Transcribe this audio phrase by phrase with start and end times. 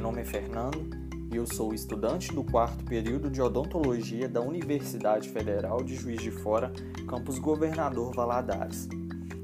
[0.00, 0.88] meu nome é Fernando
[1.30, 6.30] e eu sou estudante do quarto período de odontologia da Universidade Federal de Juiz de
[6.30, 6.72] Fora,
[7.06, 8.88] campus Governador Valadares.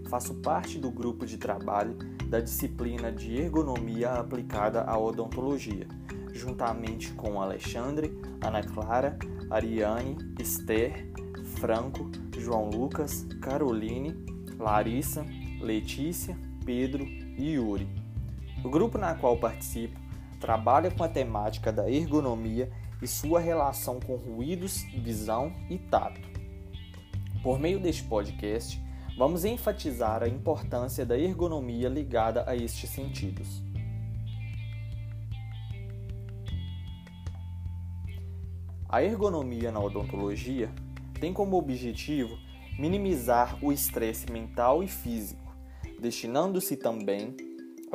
[0.09, 1.95] Faço parte do grupo de trabalho
[2.31, 5.87] da disciplina de ergonomia aplicada à odontologia,
[6.33, 9.19] juntamente com Alexandre, Ana Clara,
[9.51, 11.13] Ariane, Esther,
[11.61, 14.17] Franco, João Lucas, Caroline,
[14.59, 15.23] Larissa,
[15.61, 17.87] Letícia, Pedro e Yuri.
[18.65, 20.06] O grupo na qual participo
[20.41, 22.71] trabalha com a temática da ergonomia
[23.03, 26.21] e sua relação com ruídos, visão e tato.
[27.43, 28.81] Por meio deste podcast,
[29.17, 33.63] vamos enfatizar a importância da ergonomia ligada a estes sentidos.
[38.89, 40.71] A ergonomia na odontologia
[41.21, 42.39] tem como objetivo
[42.79, 45.55] minimizar o estresse mental e físico,
[46.01, 47.37] destinando-se também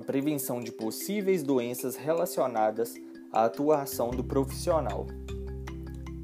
[0.01, 2.95] à prevenção de possíveis doenças relacionadas
[3.31, 5.05] à atuação do profissional.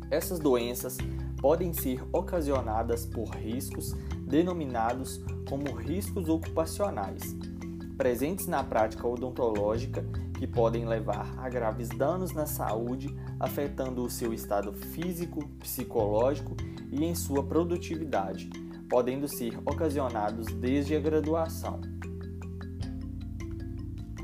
[0.10, 0.98] Essas doenças
[1.40, 7.36] podem ser ocasionadas por riscos denominados como riscos ocupacionais,
[7.96, 10.04] presentes na prática odontológica
[10.40, 16.58] que podem levar a graves danos na saúde, afetando o seu estado físico, psicológico
[16.92, 18.50] e em sua produtividade,
[18.90, 21.97] podendo ser ocasionados desde a graduação.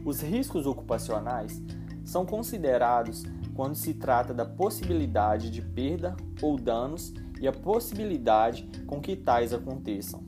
[0.05, 1.61] Os riscos ocupacionais
[2.03, 3.23] são considerados
[3.55, 9.53] quando se trata da possibilidade de perda ou danos e a possibilidade com que tais
[9.53, 10.23] aconteçam.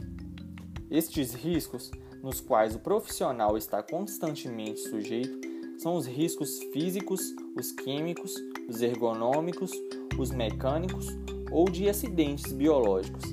[0.90, 5.40] Estes riscos, nos quais o profissional está constantemente sujeito,
[5.78, 7.22] são os riscos físicos,
[7.58, 8.34] os químicos,
[8.70, 9.72] os ergonômicos,
[10.18, 11.08] os mecânicos
[11.52, 13.24] ou de acidentes biológicos,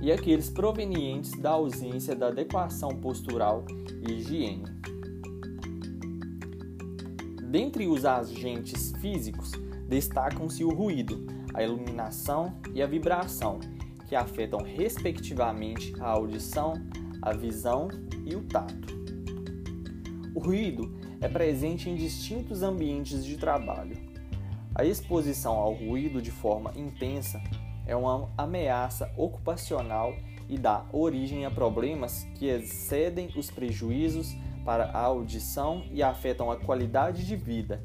[0.00, 3.64] e aqueles provenientes da ausência da adequação postural
[4.06, 4.64] e higiene.
[7.52, 9.50] Dentre os agentes físicos,
[9.86, 13.60] destacam-se o ruído, a iluminação e a vibração,
[14.08, 16.72] que afetam respectivamente a audição,
[17.20, 17.88] a visão
[18.24, 18.88] e o tato.
[20.34, 23.98] O ruído é presente em distintos ambientes de trabalho.
[24.74, 27.38] A exposição ao ruído de forma intensa
[27.86, 30.16] é uma ameaça ocupacional
[30.48, 36.56] e dá origem a problemas que excedem os prejuízos para a audição e afetam a
[36.56, 37.82] qualidade de vida,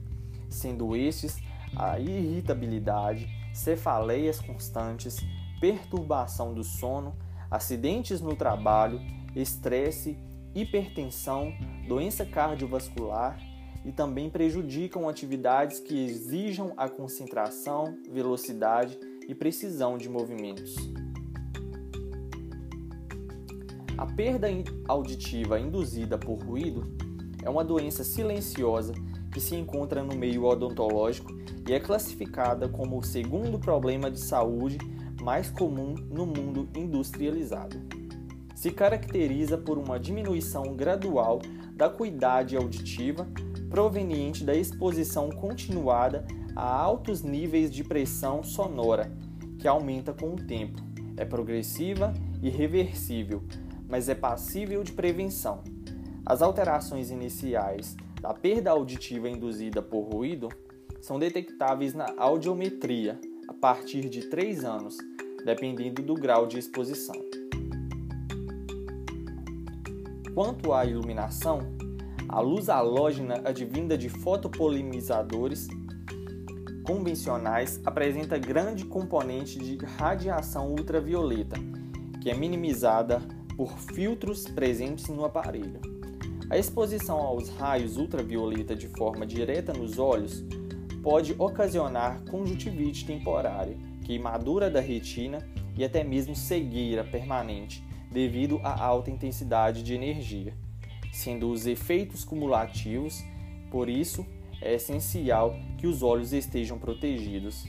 [0.49, 1.37] sendo estes
[1.75, 5.17] a irritabilidade, cefaleias constantes,
[5.59, 7.15] perturbação do sono,
[7.49, 9.01] acidentes no trabalho,
[9.35, 10.17] estresse,
[10.53, 11.53] hipertensão,
[11.87, 13.39] doença cardiovascular
[13.85, 20.75] e também prejudicam atividades que exijam a concentração, velocidade e precisão de movimentos.
[23.97, 24.47] A perda
[24.87, 26.85] auditiva induzida por ruído
[27.43, 28.93] é uma doença silenciosa
[29.33, 31.35] que se encontra no meio odontológico
[31.67, 34.77] e é classificada como o segundo problema de saúde
[35.21, 37.75] mais comum no mundo industrializado.
[38.55, 41.41] Se caracteriza por uma diminuição gradual
[41.73, 43.27] da acuidade auditiva
[43.69, 46.25] proveniente da exposição continuada
[46.55, 49.11] a altos níveis de pressão sonora,
[49.59, 50.81] que aumenta com o tempo.
[51.15, 53.43] É progressiva e reversível,
[53.87, 55.63] mas é passível de prevenção.
[56.25, 60.49] As alterações iniciais da perda auditiva induzida por ruído
[60.99, 64.97] são detectáveis na audiometria a partir de 3 anos,
[65.45, 67.15] dependendo do grau de exposição.
[70.33, 71.61] Quanto à iluminação,
[72.27, 75.67] a luz halógena advinda de fotopolimizadores
[76.83, 81.57] convencionais apresenta grande componente de radiação ultravioleta,
[82.21, 83.21] que é minimizada
[83.57, 85.81] por filtros presentes no aparelho.
[86.49, 90.45] A exposição aos raios ultravioleta de forma direta nos olhos
[91.01, 93.75] pode ocasionar conjuntivite temporária,
[94.05, 95.39] queimadura da retina
[95.75, 100.53] e até mesmo cegueira permanente devido à alta intensidade de energia,
[101.11, 103.23] sendo os efeitos cumulativos,
[103.69, 104.25] por isso
[104.61, 107.65] é essencial que os olhos estejam protegidos.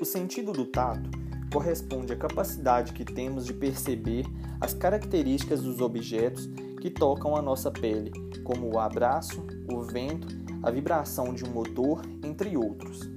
[0.00, 1.10] O sentido do tato
[1.52, 4.24] corresponde à capacidade que temos de perceber
[4.58, 6.48] as características dos objetos
[6.80, 8.10] que tocam a nossa pele,
[8.42, 10.26] como o abraço, o vento,
[10.62, 13.10] a vibração de um motor, entre outros.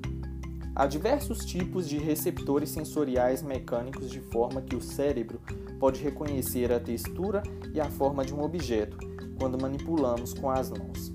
[0.76, 5.40] Há diversos tipos de receptores sensoriais mecânicos de forma que o cérebro
[5.80, 7.44] pode reconhecer a textura
[7.74, 8.98] e a forma de um objeto
[9.40, 11.14] quando manipulamos com as mãos.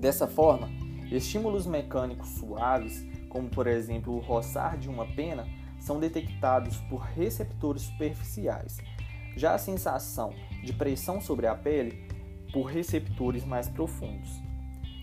[0.00, 0.68] Dessa forma,
[1.12, 5.44] estímulos mecânicos suaves, como por exemplo o roçar de uma pena,
[5.80, 8.78] são detectados por receptores superficiais.
[9.36, 10.32] Já a sensação
[10.62, 12.06] de pressão sobre a pele
[12.52, 14.40] por receptores mais profundos.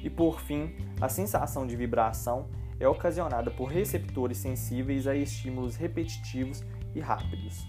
[0.01, 2.47] E por fim, a sensação de vibração
[2.79, 6.63] é ocasionada por receptores sensíveis a estímulos repetitivos
[6.95, 7.67] e rápidos.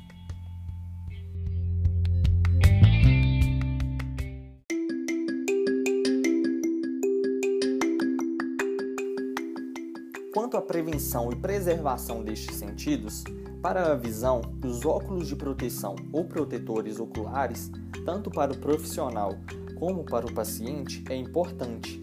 [10.53, 13.25] Quanto à prevenção e preservação destes sentidos,
[13.63, 17.71] para a visão, os óculos de proteção ou protetores oculares,
[18.05, 19.35] tanto para o profissional
[19.79, 21.99] como para o paciente, é importante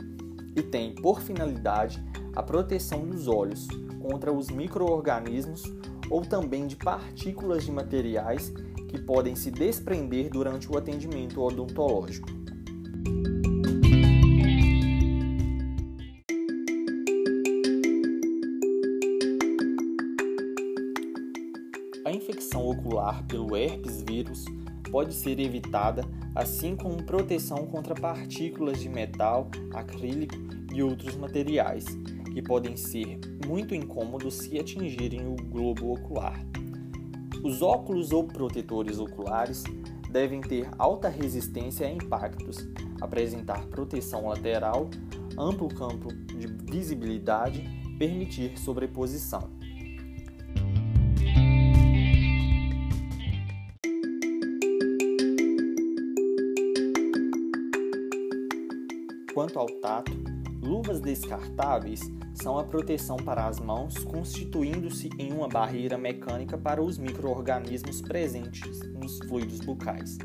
[0.55, 2.03] e tem por finalidade
[2.35, 3.67] a proteção dos olhos
[4.01, 5.61] contra os microorganismos
[6.09, 8.51] ou também de partículas de materiais
[8.87, 12.38] que podem se desprender durante o atendimento odontológico.
[22.79, 24.45] Ocular pelo herpes vírus
[24.89, 26.03] pode ser evitada,
[26.33, 30.35] assim como proteção contra partículas de metal, acrílico
[30.73, 31.85] e outros materiais,
[32.33, 36.39] que podem ser muito incômodos se atingirem o globo ocular.
[37.43, 39.63] Os óculos ou protetores oculares
[40.11, 42.67] devem ter alta resistência a impactos,
[42.99, 44.89] apresentar proteção lateral,
[45.37, 47.63] amplo campo de visibilidade,
[47.97, 49.58] permitir sobreposição.
[59.39, 60.11] Quanto ao tato,
[60.61, 62.01] luvas descartáveis
[62.33, 68.81] são a proteção para as mãos, constituindo-se em uma barreira mecânica para os microorganismos presentes
[68.91, 70.17] nos fluidos bucais.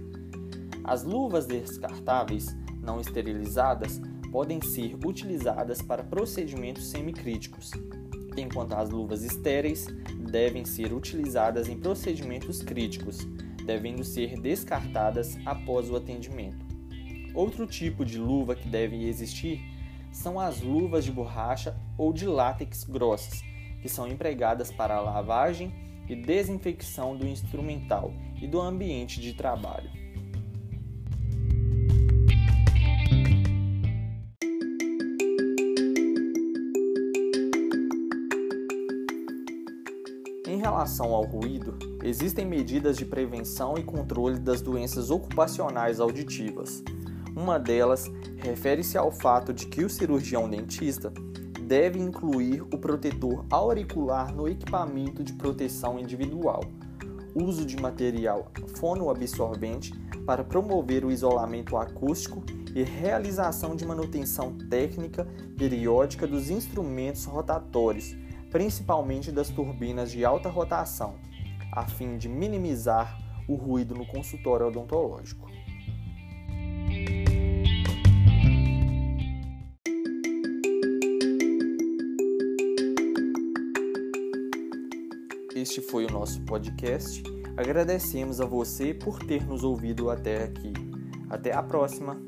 [0.82, 4.00] As luvas descartáveis não esterilizadas
[4.32, 7.70] podem ser utilizadas para procedimentos semicríticos,
[8.37, 9.87] enquanto as luvas estéreis
[10.28, 13.19] devem ser utilizadas em procedimentos críticos,
[13.64, 16.63] devendo ser descartadas após o atendimento.
[17.34, 19.60] Outro tipo de luva que deve existir
[20.12, 23.42] são as luvas de borracha ou de látex grossas,
[23.82, 25.75] que são empregadas para a lavagem
[26.08, 29.90] e desinfecção do instrumental e do ambiente de trabalho.
[40.46, 46.82] Em relação ao ruído, existem medidas de prevenção e controle das doenças ocupacionais auditivas.
[47.36, 51.12] Uma delas refere-se ao fato de que o cirurgião dentista
[51.66, 56.62] deve incluir o protetor auricular no equipamento de proteção individual,
[57.34, 59.92] uso de material fonoabsorvente
[60.25, 62.42] para promover o isolamento acústico
[62.75, 65.26] e realização de manutenção técnica
[65.56, 68.14] periódica dos instrumentos rotatórios,
[68.50, 71.16] principalmente das turbinas de alta rotação,
[71.72, 75.53] a fim de minimizar o ruído no consultório odontológico.
[85.64, 87.22] Este foi o nosso podcast.
[87.56, 90.75] Agradecemos a você por ter nos ouvido até aqui.
[91.31, 92.24] Até a próxima!